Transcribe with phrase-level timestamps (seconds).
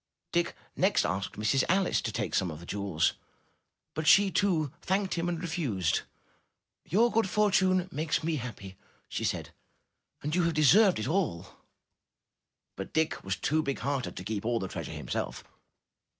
[0.31, 3.13] ''Dick next asked Mistress Alice to take some of the jewels,
[3.93, 6.01] but she too thanked him and refused.
[6.85, 8.77] "Your good fortune makes me happy,"
[9.07, 9.51] she said,
[10.23, 11.55] "and you have deserved it all!"
[12.75, 15.43] But Dick was too big hearted to keep all the treas ure himself.